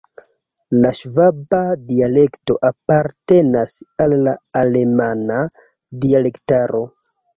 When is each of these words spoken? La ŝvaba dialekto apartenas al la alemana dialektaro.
La 0.83 0.91
ŝvaba 0.99 1.59
dialekto 1.89 2.57
apartenas 2.69 3.75
al 4.07 4.15
la 4.29 4.33
alemana 4.63 5.39
dialektaro. 6.07 6.83